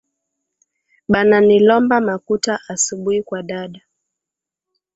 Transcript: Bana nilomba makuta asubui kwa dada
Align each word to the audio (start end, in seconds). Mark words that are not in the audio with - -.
Bana 1.09 1.41
nilomba 1.41 2.01
makuta 2.01 2.59
asubui 2.69 3.23
kwa 3.23 3.43
dada 3.43 3.81